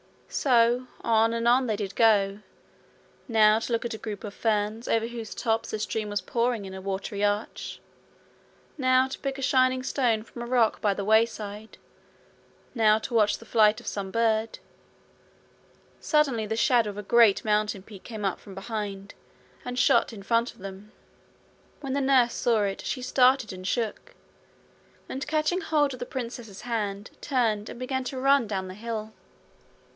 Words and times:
So 0.29 0.87
on 1.01 1.33
and 1.33 1.45
on 1.47 1.67
they 1.67 1.75
did 1.75 1.93
go, 1.95 2.39
now 3.27 3.59
to 3.59 3.71
look 3.71 3.83
at 3.85 3.93
a 3.93 3.97
group 3.99 4.23
of 4.23 4.33
ferns 4.33 4.87
over 4.87 5.05
whose 5.05 5.35
tops 5.35 5.73
a 5.73 5.77
stream 5.79 6.09
was 6.09 6.21
pouring 6.21 6.63
in 6.63 6.73
a 6.73 6.81
watery 6.81 7.21
arch, 7.23 7.81
now 8.79 9.09
to 9.09 9.19
pick 9.19 9.37
a 9.37 9.41
shining 9.43 9.83
stone 9.83 10.23
from 10.23 10.41
a 10.41 10.45
rock 10.45 10.79
by 10.81 10.93
the 10.93 11.03
wayside, 11.03 11.77
now 12.73 12.97
to 12.97 13.13
watch 13.13 13.37
the 13.37 13.45
flight 13.45 13.79
of 13.81 13.85
some 13.85 14.09
bird. 14.09 14.57
Suddenly 15.99 16.45
the 16.47 16.55
shadow 16.55 16.89
of 16.91 16.97
a 16.97 17.03
great 17.03 17.43
mountain 17.45 17.83
peak 17.83 18.03
came 18.03 18.23
up 18.23 18.39
from 18.39 18.55
behind, 18.55 19.13
and 19.65 19.77
shot 19.77 20.13
in 20.13 20.23
front 20.23 20.53
of 20.53 20.59
them. 20.59 20.93
When 21.81 21.93
the 21.93 22.01
nurse 22.01 22.33
saw 22.33 22.63
it, 22.63 22.81
she 22.85 23.01
started 23.03 23.51
and 23.53 23.67
shook, 23.67 24.15
and 25.09 25.27
catching 25.27 25.59
hold 25.61 25.93
of 25.93 25.99
the 25.99 26.05
princess's 26.07 26.61
hand 26.61 27.11
turned 27.19 27.69
and 27.69 27.77
began 27.77 28.05
to 28.05 28.19
run 28.19 28.47
down 28.47 28.69
the 28.69 28.73
hill. 28.75 29.13